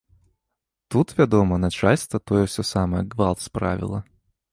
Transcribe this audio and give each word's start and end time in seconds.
Тут, 0.91 1.07
вядома, 1.19 1.59
начальства, 1.65 2.21
тое 2.31 2.41
ўсё 2.47 2.65
самае, 2.73 3.03
гвалт 3.13 3.39
справіла. 3.49 3.99